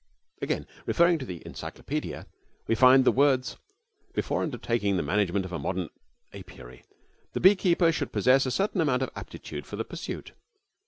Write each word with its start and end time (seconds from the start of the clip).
Again 0.41 0.65
referring 0.87 1.19
to 1.19 1.27
the 1.27 1.43
'Encyclopaedia,' 1.45 2.25
we 2.65 2.73
find 2.73 3.05
the 3.05 3.11
words: 3.11 3.57
'Before 4.15 4.41
undertaking 4.41 4.97
the 4.97 5.03
management 5.03 5.45
of 5.45 5.51
a 5.53 5.59
modern 5.59 5.89
apiary, 6.33 6.83
the 7.33 7.39
beekeeper 7.39 7.91
should 7.91 8.11
possess 8.11 8.47
a 8.47 8.49
certain 8.49 8.81
amount 8.81 9.03
of 9.03 9.11
aptitude 9.15 9.67
for 9.67 9.75
the 9.75 9.85
pursuit.' 9.85 10.31